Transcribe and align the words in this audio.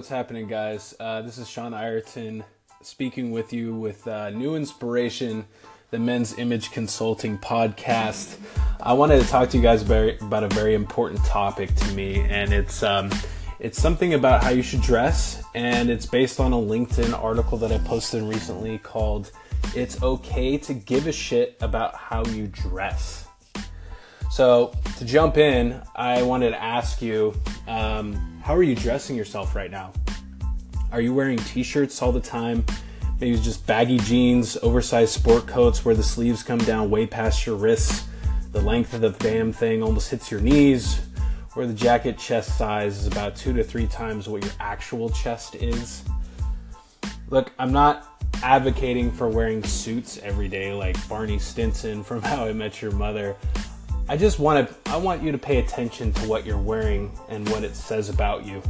what's 0.00 0.08
happening, 0.08 0.48
guys? 0.48 0.94
Uh, 0.98 1.20
this 1.20 1.36
is 1.36 1.46
Sean 1.46 1.74
Ireton 1.74 2.42
speaking 2.80 3.32
with 3.32 3.52
you 3.52 3.74
with 3.74 4.08
uh, 4.08 4.30
new 4.30 4.56
inspiration, 4.56 5.44
the 5.90 5.98
Men's 5.98 6.38
Image 6.38 6.70
Consulting 6.70 7.36
podcast. 7.36 8.38
I 8.80 8.94
wanted 8.94 9.20
to 9.20 9.28
talk 9.28 9.50
to 9.50 9.58
you 9.58 9.62
guys 9.62 9.82
about, 9.82 10.18
about 10.22 10.42
a 10.42 10.48
very 10.48 10.72
important 10.74 11.22
topic 11.26 11.74
to 11.74 11.92
me, 11.92 12.20
and 12.20 12.50
it's 12.50 12.82
um, 12.82 13.10
it's 13.58 13.78
something 13.78 14.14
about 14.14 14.42
how 14.42 14.48
you 14.48 14.62
should 14.62 14.80
dress, 14.80 15.44
and 15.54 15.90
it's 15.90 16.06
based 16.06 16.40
on 16.40 16.54
a 16.54 16.56
LinkedIn 16.56 17.12
article 17.22 17.58
that 17.58 17.70
I 17.70 17.76
posted 17.76 18.22
recently 18.22 18.78
called 18.78 19.30
"It's 19.76 20.02
Okay 20.02 20.56
to 20.56 20.72
Give 20.72 21.08
a 21.08 21.12
Shit 21.12 21.58
About 21.60 21.94
How 21.94 22.24
You 22.24 22.46
Dress." 22.46 23.28
So, 24.30 24.72
to 24.96 25.04
jump 25.04 25.36
in, 25.36 25.82
I 25.94 26.22
wanted 26.22 26.52
to 26.52 26.62
ask 26.62 27.02
you 27.02 27.34
um, 27.68 28.29
how 28.42 28.54
are 28.56 28.62
you 28.62 28.74
dressing 28.74 29.16
yourself 29.16 29.54
right 29.54 29.70
now? 29.70 29.92
Are 30.92 31.00
you 31.00 31.14
wearing 31.14 31.38
t 31.38 31.62
shirts 31.62 32.02
all 32.02 32.10
the 32.10 32.20
time? 32.20 32.64
Maybe 33.20 33.38
just 33.38 33.66
baggy 33.66 33.98
jeans, 33.98 34.56
oversized 34.62 35.12
sport 35.12 35.46
coats 35.46 35.84
where 35.84 35.94
the 35.94 36.02
sleeves 36.02 36.42
come 36.42 36.58
down 36.58 36.90
way 36.90 37.06
past 37.06 37.44
your 37.44 37.56
wrists, 37.56 38.06
the 38.52 38.60
length 38.60 38.94
of 38.94 39.02
the 39.02 39.10
damn 39.10 39.52
thing 39.52 39.82
almost 39.82 40.10
hits 40.10 40.30
your 40.30 40.40
knees, 40.40 41.00
or 41.54 41.66
the 41.66 41.74
jacket 41.74 42.18
chest 42.18 42.56
size 42.56 42.98
is 42.98 43.06
about 43.06 43.36
two 43.36 43.52
to 43.52 43.62
three 43.62 43.86
times 43.86 44.28
what 44.28 44.42
your 44.42 44.52
actual 44.58 45.10
chest 45.10 45.54
is. 45.56 46.02
Look, 47.28 47.52
I'm 47.58 47.72
not 47.72 48.22
advocating 48.42 49.12
for 49.12 49.28
wearing 49.28 49.62
suits 49.62 50.18
every 50.18 50.48
day 50.48 50.72
like 50.72 50.96
Barney 51.08 51.38
Stinson 51.38 52.02
from 52.02 52.22
How 52.22 52.46
I 52.46 52.52
Met 52.52 52.80
Your 52.80 52.92
Mother. 52.92 53.36
I 54.10 54.16
just 54.16 54.40
want 54.40 54.68
to 54.68 54.90
I 54.90 54.96
want 54.96 55.22
you 55.22 55.30
to 55.30 55.38
pay 55.38 55.58
attention 55.58 56.12
to 56.14 56.26
what 56.26 56.44
you're 56.44 56.58
wearing 56.58 57.16
and 57.28 57.48
what 57.48 57.62
it 57.62 57.76
says 57.76 58.08
about 58.08 58.44
you. 58.44 58.60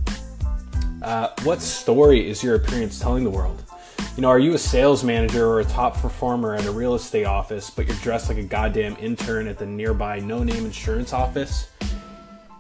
Uh, 1.01 1.31
what 1.45 1.63
story 1.63 2.29
is 2.29 2.45
your 2.45 2.57
appearance 2.57 3.01
telling 3.01 3.25
the 3.25 3.31
world? 3.31 3.65
You 4.17 4.21
know, 4.21 4.29
are 4.29 4.39
you 4.39 4.53
a 4.53 4.59
sales 4.59 5.03
manager 5.03 5.47
or 5.47 5.61
a 5.61 5.65
top 5.65 5.97
performer 5.97 6.55
at 6.55 6.67
a 6.67 6.71
real 6.71 6.95
estate 6.95 7.25
office, 7.25 7.71
but 7.71 7.87
you're 7.87 7.97
dressed 8.03 8.29
like 8.29 8.37
a 8.37 8.43
goddamn 8.43 8.99
intern 9.01 9.47
at 9.47 9.57
the 9.57 9.65
nearby 9.65 10.19
no 10.19 10.45
name 10.45 10.67
insurance 10.67 11.15
office? 11.15 11.71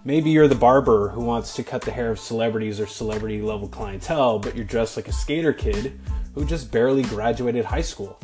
Maybe 0.02 0.30
you're 0.30 0.48
the 0.48 0.54
barber 0.54 1.10
who 1.10 1.20
wants 1.20 1.54
to 1.56 1.62
cut 1.62 1.82
the 1.82 1.90
hair 1.90 2.10
of 2.10 2.18
celebrities 2.18 2.80
or 2.80 2.86
celebrity 2.86 3.42
level 3.42 3.68
clientele, 3.68 4.38
but 4.38 4.56
you're 4.56 4.64
dressed 4.64 4.96
like 4.96 5.06
a 5.08 5.12
skater 5.12 5.52
kid 5.52 6.00
who 6.34 6.46
just 6.46 6.72
barely 6.72 7.02
graduated 7.02 7.66
high 7.66 7.82
school. 7.82 8.18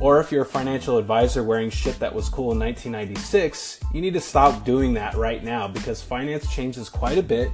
Or 0.00 0.18
if 0.18 0.32
you're 0.32 0.42
a 0.42 0.46
financial 0.46 0.96
advisor 0.96 1.44
wearing 1.44 1.68
shit 1.68 1.98
that 1.98 2.14
was 2.14 2.30
cool 2.30 2.52
in 2.52 2.58
1996, 2.58 3.80
you 3.92 4.00
need 4.00 4.14
to 4.14 4.20
stop 4.20 4.64
doing 4.64 4.94
that 4.94 5.14
right 5.14 5.44
now 5.44 5.68
because 5.68 6.00
finance 6.00 6.50
changes 6.50 6.88
quite 6.88 7.18
a 7.18 7.22
bit. 7.22 7.50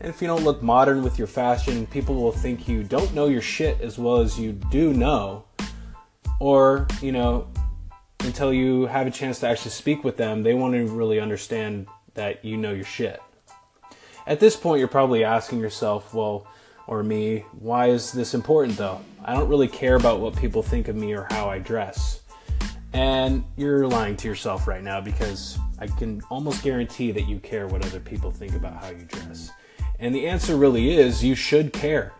And 0.00 0.08
if 0.08 0.22
you 0.22 0.26
don't 0.26 0.42
look 0.42 0.62
modern 0.62 1.02
with 1.02 1.18
your 1.18 1.26
fashion, 1.26 1.86
people 1.86 2.14
will 2.14 2.32
think 2.32 2.66
you 2.66 2.82
don't 2.82 3.12
know 3.14 3.26
your 3.26 3.42
shit 3.42 3.82
as 3.82 3.98
well 3.98 4.16
as 4.16 4.40
you 4.40 4.52
do 4.52 4.94
know. 4.94 5.44
Or, 6.40 6.88
you 7.02 7.12
know, 7.12 7.48
until 8.20 8.50
you 8.50 8.86
have 8.86 9.06
a 9.06 9.10
chance 9.10 9.40
to 9.40 9.48
actually 9.48 9.72
speak 9.72 10.02
with 10.02 10.16
them, 10.16 10.42
they 10.42 10.54
won't 10.54 10.74
really 10.90 11.20
understand 11.20 11.86
that 12.14 12.42
you 12.42 12.56
know 12.56 12.72
your 12.72 12.84
shit. 12.84 13.20
At 14.26 14.40
this 14.40 14.56
point, 14.56 14.78
you're 14.78 14.88
probably 14.88 15.22
asking 15.22 15.60
yourself, 15.60 16.14
well, 16.14 16.46
or 16.90 17.04
me. 17.04 17.44
Why 17.52 17.86
is 17.86 18.12
this 18.12 18.34
important 18.34 18.76
though? 18.76 19.00
I 19.24 19.32
don't 19.32 19.48
really 19.48 19.68
care 19.68 19.94
about 19.94 20.20
what 20.20 20.36
people 20.36 20.62
think 20.62 20.88
of 20.88 20.96
me 20.96 21.14
or 21.14 21.26
how 21.30 21.48
I 21.48 21.60
dress. 21.60 22.22
And 22.92 23.44
you're 23.56 23.86
lying 23.86 24.16
to 24.16 24.28
yourself 24.28 24.66
right 24.66 24.82
now 24.82 25.00
because 25.00 25.56
I 25.78 25.86
can 25.86 26.20
almost 26.30 26.64
guarantee 26.64 27.12
that 27.12 27.28
you 27.28 27.38
care 27.38 27.68
what 27.68 27.86
other 27.86 28.00
people 28.00 28.32
think 28.32 28.54
about 28.54 28.82
how 28.82 28.90
you 28.90 29.04
dress. 29.04 29.52
And 30.00 30.12
the 30.12 30.26
answer 30.26 30.56
really 30.56 30.98
is 30.98 31.22
you 31.22 31.36
should 31.36 31.72
care. 31.72 32.12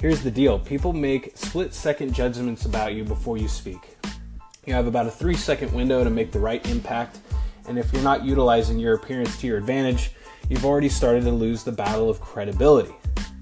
Here's 0.00 0.22
the 0.22 0.30
deal 0.30 0.60
people 0.60 0.92
make 0.92 1.36
split 1.36 1.74
second 1.74 2.14
judgments 2.14 2.66
about 2.66 2.94
you 2.94 3.02
before 3.02 3.36
you 3.36 3.48
speak. 3.48 3.98
You 4.64 4.74
have 4.74 4.86
about 4.86 5.06
a 5.06 5.10
three 5.10 5.34
second 5.34 5.72
window 5.72 6.04
to 6.04 6.10
make 6.10 6.30
the 6.30 6.38
right 6.38 6.64
impact, 6.70 7.18
and 7.66 7.76
if 7.76 7.92
you're 7.92 8.02
not 8.02 8.24
utilizing 8.24 8.78
your 8.78 8.94
appearance 8.94 9.40
to 9.40 9.48
your 9.48 9.58
advantage, 9.58 10.12
you've 10.48 10.64
already 10.64 10.88
started 10.88 11.24
to 11.24 11.32
lose 11.32 11.64
the 11.64 11.72
battle 11.72 12.08
of 12.08 12.20
credibility. 12.20 12.94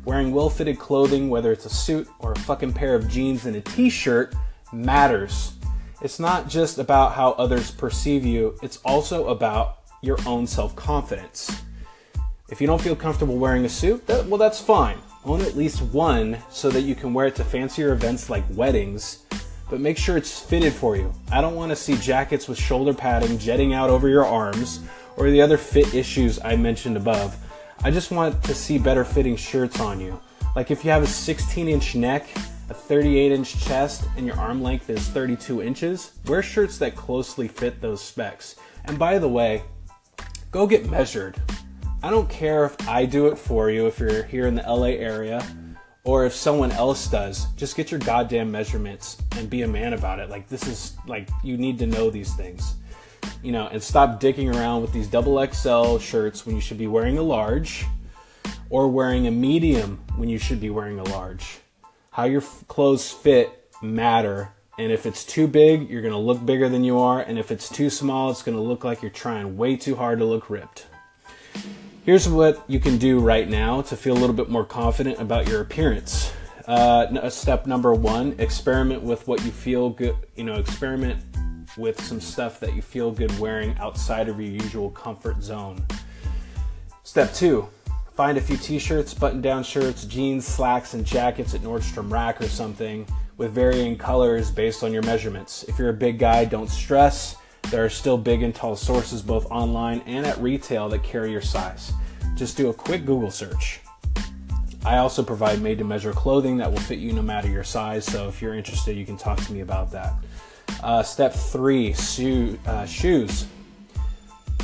Wearing 0.06 0.32
well 0.32 0.48
fitted 0.48 0.78
clothing, 0.78 1.28
whether 1.28 1.50
it's 1.50 1.66
a 1.66 1.68
suit 1.68 2.08
or 2.20 2.30
a 2.30 2.38
fucking 2.38 2.72
pair 2.74 2.94
of 2.94 3.08
jeans 3.08 3.44
and 3.44 3.56
a 3.56 3.60
t 3.60 3.90
shirt, 3.90 4.36
matters. 4.72 5.54
It's 6.00 6.20
not 6.20 6.48
just 6.48 6.78
about 6.78 7.14
how 7.14 7.32
others 7.32 7.72
perceive 7.72 8.24
you, 8.24 8.56
it's 8.62 8.76
also 8.84 9.26
about 9.26 9.78
your 10.02 10.16
own 10.24 10.46
self 10.46 10.76
confidence. 10.76 11.60
If 12.48 12.60
you 12.60 12.68
don't 12.68 12.80
feel 12.80 12.94
comfortable 12.94 13.36
wearing 13.36 13.64
a 13.64 13.68
suit, 13.68 14.06
that, 14.06 14.26
well, 14.26 14.38
that's 14.38 14.60
fine. 14.60 14.98
Own 15.24 15.40
at 15.40 15.56
least 15.56 15.82
one 15.82 16.38
so 16.50 16.70
that 16.70 16.82
you 16.82 16.94
can 16.94 17.12
wear 17.12 17.26
it 17.26 17.34
to 17.34 17.44
fancier 17.44 17.92
events 17.92 18.30
like 18.30 18.44
weddings, 18.50 19.24
but 19.68 19.80
make 19.80 19.98
sure 19.98 20.16
it's 20.16 20.38
fitted 20.38 20.72
for 20.72 20.96
you. 20.96 21.12
I 21.32 21.40
don't 21.40 21.56
want 21.56 21.70
to 21.70 21.76
see 21.76 21.96
jackets 21.96 22.46
with 22.46 22.58
shoulder 22.58 22.94
padding 22.94 23.38
jetting 23.38 23.74
out 23.74 23.90
over 23.90 24.08
your 24.08 24.24
arms 24.24 24.78
or 25.16 25.30
the 25.30 25.42
other 25.42 25.56
fit 25.56 25.92
issues 25.94 26.38
I 26.44 26.54
mentioned 26.54 26.96
above. 26.96 27.36
I 27.82 27.90
just 27.90 28.10
want 28.10 28.42
to 28.44 28.54
see 28.54 28.78
better 28.78 29.04
fitting 29.04 29.36
shirts 29.36 29.80
on 29.80 30.00
you. 30.00 30.20
Like 30.54 30.70
if 30.70 30.84
you 30.84 30.90
have 30.90 31.02
a 31.02 31.06
16 31.06 31.68
inch 31.68 31.94
neck, 31.94 32.28
a 32.68 32.74
38 32.74 33.32
inch 33.32 33.60
chest, 33.64 34.04
and 34.16 34.26
your 34.26 34.36
arm 34.36 34.62
length 34.62 34.90
is 34.90 35.06
32 35.08 35.62
inches, 35.62 36.12
wear 36.26 36.42
shirts 36.42 36.78
that 36.78 36.96
closely 36.96 37.46
fit 37.46 37.80
those 37.80 38.02
specs. 38.02 38.56
And 38.86 38.98
by 38.98 39.18
the 39.18 39.28
way, 39.28 39.62
go 40.50 40.66
get 40.66 40.90
measured. 40.90 41.40
I 42.02 42.10
don't 42.10 42.28
care 42.28 42.64
if 42.64 42.88
I 42.88 43.04
do 43.04 43.26
it 43.28 43.36
for 43.36 43.70
you 43.70 43.86
if 43.86 43.98
you're 43.98 44.24
here 44.24 44.46
in 44.46 44.54
the 44.54 44.62
LA 44.62 44.96
area 44.96 45.46
or 46.04 46.24
if 46.24 46.34
someone 46.34 46.72
else 46.72 47.08
does. 47.08 47.46
Just 47.56 47.76
get 47.76 47.90
your 47.90 48.00
goddamn 48.00 48.50
measurements 48.50 49.18
and 49.32 49.50
be 49.50 49.62
a 49.62 49.68
man 49.68 49.92
about 49.92 50.20
it. 50.20 50.30
Like, 50.30 50.48
this 50.48 50.66
is 50.66 50.96
like, 51.06 51.28
you 51.42 51.56
need 51.56 51.78
to 51.80 51.86
know 51.86 52.10
these 52.10 52.34
things 52.34 52.76
you 53.42 53.52
know, 53.52 53.68
and 53.68 53.82
stop 53.82 54.20
dicking 54.20 54.54
around 54.54 54.82
with 54.82 54.92
these 54.92 55.06
double 55.06 55.44
XL 55.46 55.98
shirts 55.98 56.46
when 56.46 56.54
you 56.54 56.60
should 56.60 56.78
be 56.78 56.86
wearing 56.86 57.18
a 57.18 57.22
large 57.22 57.86
or 58.70 58.88
wearing 58.88 59.26
a 59.26 59.30
medium 59.30 60.02
when 60.16 60.28
you 60.28 60.38
should 60.38 60.60
be 60.60 60.70
wearing 60.70 60.98
a 60.98 61.04
large. 61.04 61.58
How 62.10 62.24
your 62.24 62.40
f- 62.40 62.64
clothes 62.68 63.10
fit 63.10 63.70
matter. 63.82 64.52
And 64.78 64.92
if 64.92 65.06
it's 65.06 65.24
too 65.24 65.46
big, 65.46 65.88
you're 65.88 66.02
going 66.02 66.12
to 66.12 66.18
look 66.18 66.44
bigger 66.44 66.68
than 66.68 66.84
you 66.84 66.98
are. 66.98 67.20
And 67.20 67.38
if 67.38 67.50
it's 67.50 67.68
too 67.68 67.90
small, 67.90 68.30
it's 68.30 68.42
going 68.42 68.56
to 68.56 68.62
look 68.62 68.84
like 68.84 69.02
you're 69.02 69.10
trying 69.10 69.56
way 69.56 69.76
too 69.76 69.96
hard 69.96 70.18
to 70.18 70.24
look 70.24 70.50
ripped. 70.50 70.86
Here's 72.04 72.28
what 72.28 72.62
you 72.68 72.78
can 72.78 72.98
do 72.98 73.18
right 73.18 73.48
now 73.48 73.82
to 73.82 73.96
feel 73.96 74.16
a 74.16 74.20
little 74.20 74.36
bit 74.36 74.48
more 74.48 74.64
confident 74.64 75.20
about 75.20 75.48
your 75.48 75.60
appearance. 75.60 76.32
Uh, 76.66 77.28
step 77.30 77.66
number 77.66 77.94
one 77.94 78.34
experiment 78.38 79.02
with 79.02 79.26
what 79.28 79.44
you 79.44 79.50
feel 79.50 79.90
good, 79.90 80.16
you 80.34 80.44
know, 80.44 80.54
experiment 80.54 81.22
with 81.76 82.00
some 82.02 82.20
stuff 82.20 82.60
that 82.60 82.74
you 82.74 82.82
feel 82.82 83.10
good 83.10 83.36
wearing 83.38 83.76
outside 83.78 84.28
of 84.28 84.40
your 84.40 84.50
usual 84.50 84.90
comfort 84.90 85.42
zone. 85.42 85.84
Step 87.02 87.32
two, 87.32 87.68
find 88.14 88.38
a 88.38 88.40
few 88.40 88.56
t 88.56 88.78
shirts, 88.78 89.14
button 89.14 89.40
down 89.40 89.62
shirts, 89.62 90.04
jeans, 90.04 90.46
slacks, 90.46 90.94
and 90.94 91.04
jackets 91.04 91.54
at 91.54 91.60
Nordstrom 91.60 92.10
Rack 92.10 92.40
or 92.40 92.48
something 92.48 93.06
with 93.36 93.52
varying 93.52 93.96
colors 93.96 94.50
based 94.50 94.82
on 94.82 94.92
your 94.92 95.02
measurements. 95.02 95.64
If 95.64 95.78
you're 95.78 95.90
a 95.90 95.94
big 95.94 96.18
guy, 96.18 96.44
don't 96.44 96.70
stress. 96.70 97.36
There 97.70 97.84
are 97.84 97.90
still 97.90 98.16
big 98.16 98.42
and 98.42 98.54
tall 98.54 98.76
sources 98.76 99.22
both 99.22 99.50
online 99.50 100.00
and 100.06 100.24
at 100.24 100.38
retail 100.38 100.88
that 100.90 101.02
carry 101.02 101.32
your 101.32 101.42
size. 101.42 101.92
Just 102.36 102.56
do 102.56 102.70
a 102.70 102.74
quick 102.74 103.04
Google 103.04 103.30
search. 103.30 103.80
I 104.84 104.98
also 104.98 105.24
provide 105.24 105.60
made 105.60 105.78
to 105.78 105.84
measure 105.84 106.12
clothing 106.12 106.58
that 106.58 106.70
will 106.70 106.78
fit 106.78 107.00
you 107.00 107.12
no 107.12 107.22
matter 107.22 107.48
your 107.48 107.64
size, 107.64 108.04
so 108.04 108.28
if 108.28 108.40
you're 108.40 108.54
interested, 108.54 108.96
you 108.96 109.04
can 109.04 109.16
talk 109.16 109.38
to 109.40 109.52
me 109.52 109.60
about 109.60 109.90
that. 109.90 110.14
Uh, 110.82 111.02
step 111.02 111.32
three 111.32 111.92
shoe, 111.94 112.58
uh, 112.66 112.84
shoes. 112.86 113.46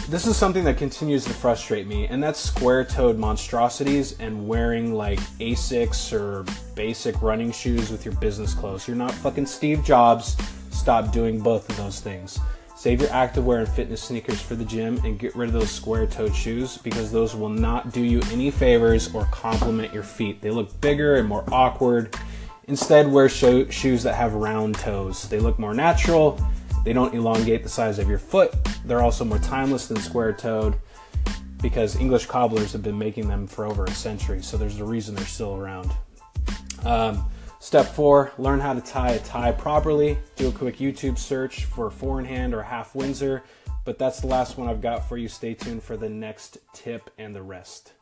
This 0.09 0.27
is 0.27 0.37
something 0.37 0.65
that 0.65 0.77
continues 0.77 1.25
to 1.25 1.31
frustrate 1.33 1.87
me, 1.87 2.07
and 2.07 2.23
that's 2.23 2.39
square 2.39 2.85
toed 2.85 3.19
monstrosities 3.19 4.19
and 4.19 4.47
wearing 4.49 4.95
like 4.95 5.21
Asics 5.39 6.13
or 6.13 6.45
basic 6.75 7.23
running 7.23 7.53
shoes 7.53 7.91
with 7.91 8.05
your 8.05 8.15
business 8.15 8.53
clothes. 8.53 8.87
You're 8.89 8.97
not 8.97 9.13
fucking 9.13 9.47
Steve 9.47 9.85
Jobs. 9.85 10.37
Stop 10.71 11.13
doing 11.13 11.39
both 11.39 11.69
of 11.71 11.77
those 11.77 12.01
things. 12.01 12.39
Save 12.83 13.01
your 13.01 13.11
activewear 13.11 13.61
and 13.61 13.69
fitness 13.69 14.03
sneakers 14.03 14.43
for 14.43 14.57
the 14.57 14.65
gym 14.65 15.01
and 15.05 15.17
get 15.17 15.37
rid 15.37 15.47
of 15.47 15.53
those 15.53 15.71
square 15.71 16.05
toed 16.05 16.35
shoes 16.35 16.79
because 16.79 17.13
those 17.13 17.37
will 17.37 17.49
not 17.49 17.93
do 17.93 18.01
you 18.01 18.21
any 18.33 18.51
favors 18.51 19.15
or 19.15 19.25
compliment 19.27 19.95
your 19.95 20.03
feet. 20.03 20.41
They 20.41 20.51
look 20.51 20.81
bigger 20.81 21.15
and 21.15 21.29
more 21.29 21.45
awkward 21.53 22.17
Instead, 22.73 23.07
wear 23.07 23.29
sho- 23.29 23.69
shoes 23.69 24.03
that 24.03 24.15
have 24.15 24.33
round 24.33 24.75
toes. 24.77 25.29
They 25.29 25.41
look 25.41 25.59
more 25.59 25.75
natural, 25.75 26.41
they 26.87 26.95
don't 26.95 27.13
elongate 27.13 27.63
the 27.63 27.69
size 27.69 27.99
of 27.99 28.09
your 28.09 28.19
foot, 28.19 28.55
they're 28.87 29.03
also 29.03 29.27
more 29.27 29.39
timeless 29.41 29.89
than 29.89 29.99
square 29.99 30.33
toed 30.33 30.77
because 31.61 31.97
English 31.97 32.25
cobblers 32.25 32.73
have 32.73 32.83
been 32.83 32.99
making 32.99 33.29
them 33.29 33.47
for 33.47 33.67
over 33.67 33.85
a 33.85 33.91
century, 33.91 34.41
so 34.41 34.57
there's 34.57 34.81
a 34.81 34.85
reason 34.87 35.15
they're 35.15 35.27
still 35.27 35.55
around. 35.55 35.93
Um, 36.83 37.27
step 37.61 37.85
four 37.85 38.33
learn 38.39 38.59
how 38.59 38.73
to 38.73 38.81
tie 38.81 39.11
a 39.11 39.19
tie 39.19 39.53
properly. 39.53 40.17
Do 40.37 40.49
a 40.49 40.53
quick 40.53 40.79
YouTube 40.79 41.19
search 41.19 41.67
for 41.67 41.91
four 41.91 42.21
in 42.21 42.25
hand 42.25 42.55
or 42.55 42.63
half 42.63 42.95
Windsor, 42.95 43.43
but 43.85 43.99
that's 43.99 44.21
the 44.21 44.29
last 44.29 44.57
one 44.57 44.67
I've 44.67 44.81
got 44.81 45.07
for 45.07 45.19
you. 45.19 45.29
Stay 45.29 45.53
tuned 45.53 45.83
for 45.83 45.99
the 45.99 46.09
next 46.09 46.57
tip 46.73 47.11
and 47.19 47.37
the 47.37 47.43
rest. 47.43 47.93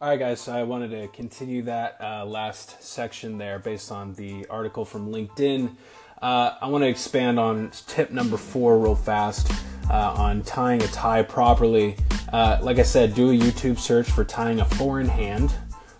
All 0.00 0.08
right, 0.08 0.18
guys, 0.18 0.40
so 0.40 0.52
I 0.52 0.64
wanted 0.64 0.90
to 0.90 1.06
continue 1.06 1.62
that 1.62 1.96
uh, 2.00 2.24
last 2.26 2.82
section 2.82 3.38
there 3.38 3.60
based 3.60 3.92
on 3.92 4.12
the 4.14 4.44
article 4.50 4.84
from 4.84 5.12
LinkedIn. 5.12 5.72
Uh, 6.20 6.54
I 6.60 6.66
want 6.66 6.82
to 6.82 6.88
expand 6.88 7.38
on 7.38 7.70
tip 7.86 8.10
number 8.10 8.36
four 8.36 8.76
real 8.80 8.96
fast 8.96 9.52
uh, 9.88 10.14
on 10.16 10.42
tying 10.42 10.82
a 10.82 10.88
tie 10.88 11.22
properly. 11.22 11.96
Uh, 12.32 12.58
like 12.60 12.80
I 12.80 12.82
said, 12.82 13.14
do 13.14 13.30
a 13.30 13.38
YouTube 13.38 13.78
search 13.78 14.10
for 14.10 14.24
tying 14.24 14.58
a 14.58 14.64
four 14.64 15.00
in 15.00 15.06
hand 15.06 15.54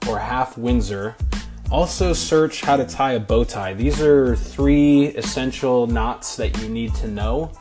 or 0.08 0.18
half 0.18 0.58
Windsor. 0.58 1.14
Also, 1.70 2.12
search 2.12 2.62
how 2.62 2.76
to 2.76 2.84
tie 2.84 3.12
a 3.12 3.20
bow 3.20 3.44
tie. 3.44 3.74
These 3.74 4.02
are 4.02 4.34
three 4.34 5.06
essential 5.10 5.86
knots 5.86 6.34
that 6.34 6.60
you 6.60 6.68
need 6.68 6.96
to 6.96 7.06
know 7.06 7.52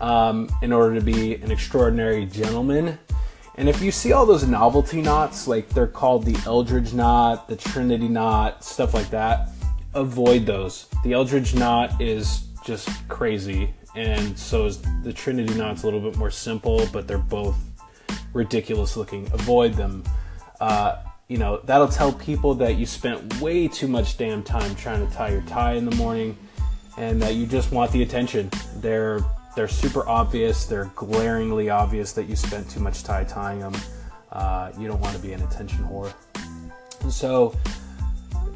um, 0.00 0.48
in 0.62 0.72
order 0.72 0.94
to 0.94 1.02
be 1.02 1.34
an 1.34 1.50
extraordinary 1.50 2.24
gentleman 2.24 2.98
and 3.56 3.68
if 3.68 3.82
you 3.82 3.90
see 3.90 4.12
all 4.12 4.24
those 4.24 4.46
novelty 4.46 5.02
knots, 5.02 5.46
like 5.46 5.68
they're 5.70 5.86
called 5.86 6.24
the 6.24 6.34
Eldredge 6.46 6.94
knot, 6.94 7.48
the 7.48 7.56
Trinity 7.56 8.08
knot, 8.08 8.64
stuff 8.64 8.94
like 8.94 9.10
that, 9.10 9.50
avoid 9.94 10.46
those. 10.46 10.86
The 11.04 11.12
Eldredge 11.12 11.54
knot 11.54 12.00
is 12.00 12.46
just 12.64 12.88
crazy, 13.08 13.74
and 13.94 14.38
so 14.38 14.66
is 14.66 14.80
the 15.02 15.12
Trinity 15.12 15.54
knot's 15.54 15.82
a 15.82 15.86
little 15.86 16.00
bit 16.00 16.16
more 16.16 16.30
simple, 16.30 16.86
but 16.92 17.06
they're 17.06 17.18
both 17.18 17.56
ridiculous 18.32 18.96
looking. 18.96 19.26
Avoid 19.32 19.74
them. 19.74 20.02
Uh, 20.60 21.02
you 21.28 21.38
know, 21.38 21.60
that'll 21.64 21.88
tell 21.88 22.12
people 22.12 22.54
that 22.54 22.76
you 22.76 22.86
spent 22.86 23.40
way 23.40 23.68
too 23.68 23.88
much 23.88 24.16
damn 24.16 24.42
time 24.42 24.74
trying 24.76 25.06
to 25.06 25.14
tie 25.14 25.30
your 25.30 25.42
tie 25.42 25.74
in 25.74 25.84
the 25.84 25.96
morning 25.96 26.36
and 26.98 27.20
that 27.22 27.34
you 27.34 27.46
just 27.46 27.72
want 27.72 27.90
the 27.92 28.02
attention. 28.02 28.50
They're 28.76 29.20
they're 29.54 29.68
super 29.68 30.08
obvious. 30.08 30.64
They're 30.64 30.90
glaringly 30.94 31.70
obvious 31.70 32.12
that 32.12 32.24
you 32.24 32.36
spent 32.36 32.70
too 32.70 32.80
much 32.80 33.02
time 33.04 33.26
tying 33.26 33.60
them. 33.60 33.74
Uh, 34.30 34.72
you 34.78 34.88
don't 34.88 35.00
want 35.00 35.14
to 35.14 35.22
be 35.22 35.32
an 35.32 35.42
attention 35.42 35.84
whore. 35.84 36.12
So, 37.10 37.54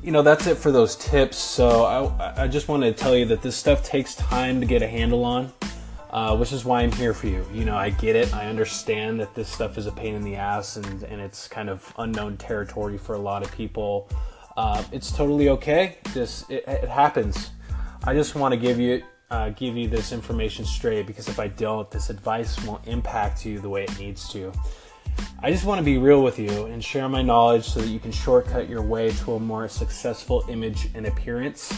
you 0.03 0.11
know, 0.11 0.23
that's 0.23 0.47
it 0.47 0.57
for 0.57 0.73
those 0.73 0.97
tips. 0.97 1.37
So, 1.37 1.85
I, 1.85 2.45
I 2.45 2.49
just 2.49 2.69
wanted 2.69 2.97
to 2.97 3.03
tell 3.03 3.15
you 3.15 3.27
that 3.27 3.43
this 3.43 3.57
stuff 3.57 3.83
takes 3.85 4.15
time 4.15 4.61
to 4.61 4.67
get 4.67 4.81
a 4.83 4.87
handle 4.87 5.25
on, 5.25 5.53
uh, 6.11 6.37
which 6.37 6.53
is 6.53 6.65
why 6.65 6.81
I'm 6.81 6.93
here 6.93 7.13
for 7.13 7.27
you. 7.27 7.45
You 7.53 7.65
know, 7.65 7.77
I 7.77 7.91
get 7.91 8.17
it. 8.17 8.33
I 8.33 8.47
understand 8.47 9.21
that 9.21 9.35
this 9.35 9.49
stuff 9.49 9.77
is 9.77 9.87
a 9.87 9.93
pain 9.93 10.15
in 10.15 10.23
the 10.23 10.37
ass 10.37 10.77
and, 10.77 11.03
and 11.03 11.21
it's 11.21 11.47
kind 11.47 11.69
of 11.69 11.93
unknown 11.99 12.39
territory 12.39 12.97
for 12.97 13.15
a 13.15 13.19
lot 13.19 13.43
of 13.43 13.53
people. 13.53 14.09
Uh, 14.57 14.83
it's 14.93 15.13
totally 15.13 15.51
okay. 15.51 15.99
This 16.15 16.49
it, 16.49 16.65
it 16.67 16.89
happens. 16.89 17.51
I 18.05 18.15
just 18.15 18.35
want 18.35 18.53
to 18.53 18.57
give 18.57 18.81
you 18.81 19.03
uh, 19.31 19.51
give 19.51 19.77
you 19.77 19.89
this 19.89 20.13
information 20.13 20.65
straight 20.65 21.07
because 21.07 21.29
if 21.29 21.39
I 21.39 21.49
don't, 21.49 21.91
this 21.91 22.11
advice 22.11 22.63
won't 22.65 22.87
impact 22.87 23.45
you 23.45 23.61
the 23.61 23.69
way 23.69 23.85
it 23.85 23.99
needs 23.99 24.29
to. 24.33 24.53
I 25.43 25.51
just 25.51 25.65
want 25.65 25.79
to 25.79 25.85
be 25.85 25.99
real 25.99 26.23
with 26.23 26.39
you 26.39 26.67
and 26.67 26.85
share 26.85 27.09
my 27.09 27.23
knowledge 27.23 27.65
so 27.65 27.81
that 27.81 27.89
you 27.89 27.99
can 27.99 28.13
shortcut 28.13 28.69
your 28.69 28.83
way 28.83 29.11
to 29.11 29.35
a 29.35 29.41
more 29.41 29.69
successful 29.69 30.45
image 30.49 30.89
and 30.95 31.07
appearance. 31.07 31.73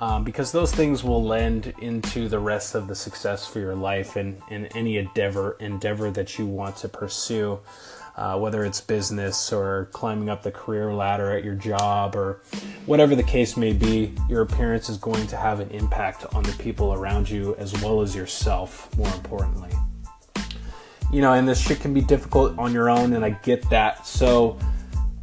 Um, 0.00 0.22
because 0.22 0.52
those 0.52 0.72
things 0.72 1.02
will 1.02 1.24
lend 1.24 1.74
into 1.80 2.28
the 2.28 2.38
rest 2.38 2.76
of 2.76 2.86
the 2.86 2.94
success 2.94 3.48
for 3.48 3.58
your 3.58 3.74
life 3.74 4.14
and, 4.14 4.40
and 4.48 4.68
any 4.76 4.96
endeavor 4.96 5.56
endeavor 5.58 6.12
that 6.12 6.38
you 6.38 6.46
want 6.46 6.76
to 6.76 6.88
pursue 6.88 7.58
uh, 8.18 8.36
whether 8.36 8.64
it's 8.64 8.80
business 8.80 9.52
or 9.52 9.88
climbing 9.92 10.28
up 10.28 10.42
the 10.42 10.50
career 10.50 10.92
ladder 10.92 11.30
at 11.30 11.44
your 11.44 11.54
job 11.54 12.16
or 12.16 12.42
whatever 12.84 13.14
the 13.14 13.22
case 13.22 13.56
may 13.56 13.72
be, 13.72 14.12
your 14.28 14.42
appearance 14.42 14.88
is 14.88 14.96
going 14.96 15.24
to 15.28 15.36
have 15.36 15.60
an 15.60 15.70
impact 15.70 16.26
on 16.34 16.42
the 16.42 16.52
people 16.54 16.92
around 16.92 17.30
you 17.30 17.54
as 17.56 17.80
well 17.80 18.02
as 18.02 18.16
yourself, 18.16 18.94
more 18.96 19.06
importantly. 19.14 19.70
You 21.12 21.22
know, 21.22 21.34
and 21.34 21.48
this 21.48 21.60
shit 21.60 21.78
can 21.78 21.94
be 21.94 22.00
difficult 22.00 22.58
on 22.58 22.72
your 22.72 22.90
own, 22.90 23.12
and 23.12 23.24
I 23.24 23.30
get 23.30 23.70
that. 23.70 24.04
So, 24.04 24.58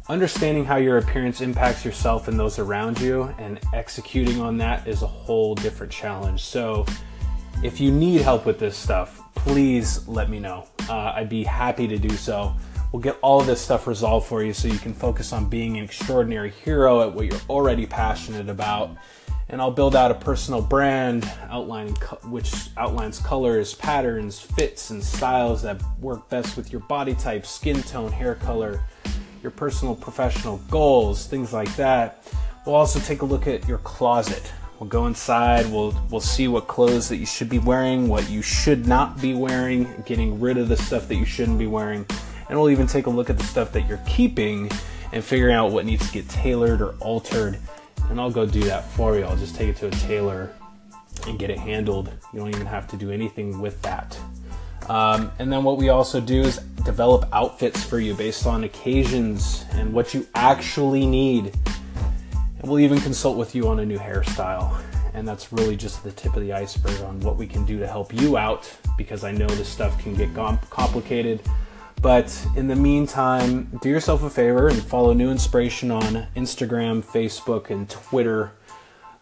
understanding 0.08 0.64
how 0.64 0.76
your 0.76 0.96
appearance 0.96 1.42
impacts 1.42 1.84
yourself 1.84 2.28
and 2.28 2.38
those 2.38 2.58
around 2.58 2.98
you 2.98 3.24
and 3.38 3.60
executing 3.74 4.40
on 4.40 4.56
that 4.58 4.88
is 4.88 5.02
a 5.02 5.06
whole 5.06 5.54
different 5.54 5.92
challenge. 5.92 6.42
So, 6.42 6.86
if 7.62 7.78
you 7.78 7.92
need 7.92 8.22
help 8.22 8.46
with 8.46 8.58
this 8.58 8.76
stuff, 8.76 9.20
please 9.34 10.08
let 10.08 10.30
me 10.30 10.40
know. 10.40 10.66
Uh, 10.88 11.12
I'd 11.14 11.28
be 11.28 11.44
happy 11.44 11.86
to 11.88 11.98
do 11.98 12.10
so. 12.10 12.54
We'll 12.96 13.02
get 13.02 13.18
all 13.20 13.42
this 13.42 13.60
stuff 13.60 13.86
resolved 13.86 14.26
for 14.26 14.42
you 14.42 14.54
so 14.54 14.68
you 14.68 14.78
can 14.78 14.94
focus 14.94 15.34
on 15.34 15.50
being 15.50 15.76
an 15.76 15.84
extraordinary 15.84 16.48
hero 16.48 17.02
at 17.02 17.12
what 17.12 17.26
you're 17.26 17.42
already 17.46 17.84
passionate 17.84 18.48
about. 18.48 18.96
And 19.50 19.60
I'll 19.60 19.70
build 19.70 19.94
out 19.94 20.10
a 20.10 20.14
personal 20.14 20.62
brand 20.62 21.30
outlining 21.50 21.94
which 22.30 22.70
outlines 22.78 23.20
colors, 23.20 23.74
patterns, 23.74 24.40
fits, 24.40 24.88
and 24.88 25.04
styles 25.04 25.60
that 25.60 25.82
work 26.00 26.30
best 26.30 26.56
with 26.56 26.72
your 26.72 26.80
body 26.80 27.14
type, 27.14 27.44
skin 27.44 27.82
tone, 27.82 28.10
hair 28.10 28.36
color, 28.36 28.82
your 29.42 29.50
personal 29.50 29.94
professional 29.94 30.56
goals, 30.70 31.26
things 31.26 31.52
like 31.52 31.76
that. 31.76 32.26
We'll 32.64 32.76
also 32.76 32.98
take 33.00 33.20
a 33.20 33.26
look 33.26 33.46
at 33.46 33.68
your 33.68 33.78
closet. 33.80 34.50
We'll 34.80 34.88
go 34.88 35.06
inside, 35.06 35.66
we'll 35.66 35.94
we'll 36.10 36.20
see 36.22 36.48
what 36.48 36.66
clothes 36.66 37.10
that 37.10 37.16
you 37.16 37.26
should 37.26 37.50
be 37.50 37.58
wearing, 37.58 38.08
what 38.08 38.30
you 38.30 38.40
should 38.40 38.86
not 38.86 39.20
be 39.20 39.34
wearing, 39.34 39.86
getting 40.06 40.40
rid 40.40 40.56
of 40.56 40.70
the 40.70 40.78
stuff 40.78 41.08
that 41.08 41.16
you 41.16 41.26
shouldn't 41.26 41.58
be 41.58 41.66
wearing 41.66 42.06
and 42.48 42.58
we'll 42.58 42.70
even 42.70 42.86
take 42.86 43.06
a 43.06 43.10
look 43.10 43.30
at 43.30 43.38
the 43.38 43.44
stuff 43.44 43.72
that 43.72 43.88
you're 43.88 44.00
keeping 44.06 44.70
and 45.12 45.24
figuring 45.24 45.54
out 45.54 45.70
what 45.70 45.84
needs 45.84 46.06
to 46.06 46.12
get 46.12 46.28
tailored 46.28 46.80
or 46.80 46.94
altered. 47.00 47.58
And 48.08 48.20
I'll 48.20 48.30
go 48.30 48.46
do 48.46 48.62
that 48.64 48.88
for 48.90 49.16
you. 49.16 49.24
I'll 49.24 49.36
just 49.36 49.56
take 49.56 49.68
it 49.68 49.76
to 49.76 49.88
a 49.88 49.90
tailor 49.90 50.52
and 51.26 51.38
get 51.38 51.50
it 51.50 51.58
handled. 51.58 52.12
You 52.32 52.40
don't 52.40 52.48
even 52.48 52.66
have 52.66 52.86
to 52.88 52.96
do 52.96 53.10
anything 53.10 53.60
with 53.60 53.80
that. 53.82 54.18
Um, 54.88 55.32
and 55.38 55.52
then 55.52 55.64
what 55.64 55.78
we 55.78 55.88
also 55.88 56.20
do 56.20 56.42
is 56.42 56.58
develop 56.84 57.28
outfits 57.32 57.82
for 57.82 57.98
you 57.98 58.14
based 58.14 58.46
on 58.46 58.64
occasions 58.64 59.64
and 59.72 59.92
what 59.92 60.14
you 60.14 60.26
actually 60.34 61.06
need. 61.06 61.52
And 62.60 62.70
we'll 62.70 62.80
even 62.80 63.00
consult 63.00 63.36
with 63.36 63.54
you 63.54 63.68
on 63.68 63.80
a 63.80 63.86
new 63.86 63.98
hairstyle. 63.98 64.80
And 65.12 65.26
that's 65.26 65.52
really 65.52 65.76
just 65.76 66.04
the 66.04 66.12
tip 66.12 66.36
of 66.36 66.42
the 66.42 66.52
iceberg 66.52 67.00
on 67.00 67.18
what 67.20 67.36
we 67.36 67.46
can 67.46 67.64
do 67.64 67.78
to 67.78 67.86
help 67.86 68.14
you 68.14 68.36
out 68.36 68.72
because 68.96 69.24
I 69.24 69.32
know 69.32 69.46
this 69.46 69.68
stuff 69.68 69.98
can 69.98 70.14
get 70.14 70.32
complicated. 70.70 71.40
But 72.06 72.46
in 72.54 72.68
the 72.68 72.76
meantime, 72.76 73.80
do 73.82 73.88
yourself 73.88 74.22
a 74.22 74.30
favor 74.30 74.68
and 74.68 74.80
follow 74.80 75.12
New 75.12 75.28
Inspiration 75.28 75.90
on 75.90 76.28
Instagram, 76.36 77.04
Facebook, 77.04 77.68
and 77.68 77.90
Twitter, 77.90 78.52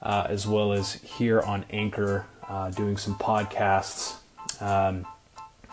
uh, 0.02 0.26
as 0.28 0.46
well 0.46 0.74
as 0.74 0.92
here 0.92 1.40
on 1.40 1.64
Anchor, 1.70 2.26
uh, 2.46 2.68
doing 2.72 2.98
some 2.98 3.14
podcasts. 3.14 4.16
Um, 4.60 5.06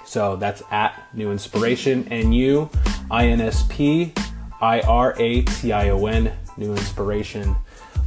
so 0.05 0.37
that's 0.37 0.63
at 0.71 1.03
New 1.13 1.33
Inspiration, 1.33 2.07
N 2.07 2.31
U 2.31 2.69
I 3.11 3.27
N 3.27 3.41
S 3.41 3.65
P 3.67 4.13
I 4.61 4.79
R 4.79 5.13
A 5.19 5.41
T 5.41 5.73
I 5.73 5.89
O 5.89 6.05
N, 6.05 6.31
New 6.55 6.71
Inspiration. 6.71 7.57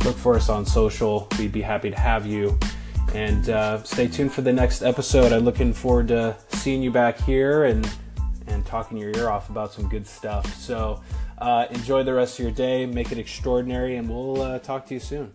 Look 0.02 0.16
for 0.16 0.34
us 0.34 0.48
on 0.48 0.64
social. 0.64 1.28
We'd 1.38 1.52
be 1.52 1.60
happy 1.60 1.90
to 1.90 2.00
have 2.00 2.24
you. 2.24 2.58
And 3.12 3.50
uh, 3.50 3.82
stay 3.82 4.08
tuned 4.08 4.32
for 4.32 4.40
the 4.40 4.54
next 4.54 4.80
episode. 4.80 5.30
I'm 5.30 5.44
looking 5.44 5.74
forward 5.74 6.08
to 6.08 6.38
seeing 6.48 6.82
you 6.82 6.90
back 6.90 7.20
here 7.20 7.64
and 7.64 7.86
and 8.54 8.64
talking 8.64 8.96
your 8.96 9.10
ear 9.16 9.28
off 9.28 9.50
about 9.50 9.72
some 9.72 9.88
good 9.88 10.06
stuff. 10.06 10.46
So 10.56 11.02
uh, 11.38 11.66
enjoy 11.70 12.04
the 12.04 12.14
rest 12.14 12.38
of 12.38 12.44
your 12.44 12.54
day, 12.54 12.86
make 12.86 13.12
it 13.12 13.18
extraordinary, 13.18 13.96
and 13.96 14.08
we'll 14.08 14.40
uh, 14.40 14.58
talk 14.60 14.86
to 14.86 14.94
you 14.94 15.00
soon. 15.00 15.32